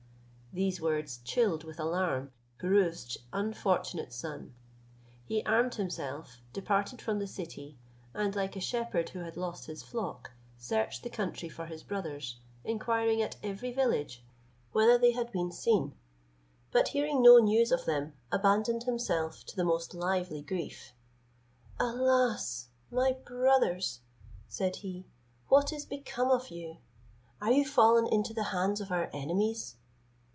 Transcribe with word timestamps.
These 0.53 0.81
words 0.81 1.19
chilled 1.23 1.63
with 1.63 1.79
alarm 1.79 2.33
Pirouzč's 2.59 3.19
unfortunate 3.31 4.11
son. 4.11 4.53
He 5.25 5.45
armed 5.45 5.75
himself, 5.75 6.41
departed 6.51 7.01
from 7.01 7.19
the 7.19 7.27
city, 7.27 7.77
and 8.13 8.35
like 8.35 8.57
a 8.57 8.59
shepherd, 8.59 9.11
who 9.11 9.19
had 9.19 9.37
lost 9.37 9.67
his 9.67 9.81
flock, 9.81 10.31
searched 10.57 11.03
the 11.03 11.09
country 11.09 11.47
for 11.47 11.67
his 11.67 11.83
brothers, 11.83 12.35
inquiring 12.65 13.21
at 13.21 13.37
every 13.41 13.71
village 13.71 14.25
whether 14.73 14.97
they 14.97 15.11
had 15.13 15.31
been 15.31 15.53
seen: 15.53 15.93
but 16.69 16.89
hearing 16.89 17.21
no 17.21 17.37
news 17.37 17.71
of 17.71 17.85
them, 17.85 18.11
abandoned 18.29 18.83
himself 18.83 19.45
to 19.45 19.55
the 19.55 19.63
most 19.63 19.93
lively 19.95 20.41
grief. 20.41 20.91
"Alas! 21.79 22.67
my 22.91 23.13
brothers," 23.13 24.01
said 24.49 24.75
he, 24.75 25.05
"what 25.47 25.71
is 25.71 25.85
become 25.85 26.29
of 26.29 26.49
you? 26.49 26.75
Are 27.39 27.53
you 27.53 27.63
fallen 27.63 28.05
into 28.05 28.33
the 28.33 28.43
hands 28.51 28.81
of 28.81 28.91
our 28.91 29.09
enemies? 29.13 29.77